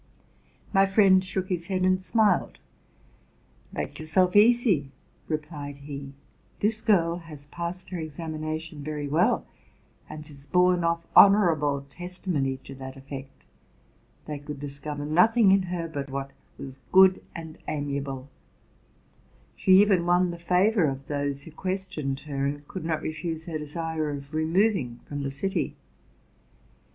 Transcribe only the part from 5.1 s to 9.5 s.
replied he: '+ this girl has passed her examination very well,